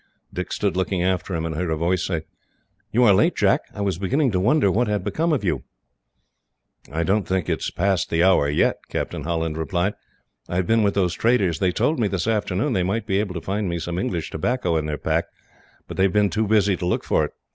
Dick 0.33 0.51
stood 0.51 0.75
looking 0.75 1.03
after 1.03 1.35
him, 1.35 1.45
and 1.45 1.53
heard 1.53 1.69
a 1.69 1.75
voice 1.75 2.03
say: 2.03 2.23
"You 2.91 3.03
are 3.03 3.13
late, 3.13 3.35
Jack. 3.35 3.61
I 3.71 3.81
was 3.81 3.99
beginning 3.99 4.31
to 4.31 4.39
wonder 4.39 4.71
what 4.71 4.87
had 4.87 5.03
become 5.03 5.31
of 5.31 5.43
you." 5.43 5.63
"I 6.91 7.03
don't 7.03 7.27
think 7.27 7.47
it 7.47 7.59
is 7.59 7.69
past 7.69 8.09
the 8.09 8.23
hour, 8.23 8.49
yet," 8.49 8.77
Captain 8.89 9.25
Holland 9.25 9.57
replied. 9.59 9.93
"I 10.49 10.55
have 10.55 10.65
been 10.65 10.81
with 10.81 10.95
those 10.95 11.13
traders. 11.13 11.59
They 11.59 11.71
told 11.71 11.99
me, 11.99 12.07
this 12.07 12.25
afternoon, 12.25 12.73
they 12.73 12.81
might 12.81 13.05
be 13.05 13.19
able 13.19 13.35
to 13.35 13.41
find 13.41 13.69
me 13.69 13.77
some 13.77 13.99
English 13.99 14.31
tobacco 14.31 14.75
in 14.75 14.87
their 14.87 14.97
pack; 14.97 15.25
but 15.87 15.97
they 15.97 16.03
have 16.05 16.13
been 16.13 16.31
too 16.31 16.47
busy 16.47 16.75
to 16.77 16.85
look 16.87 17.03
for 17.03 17.23
it. 17.25 17.33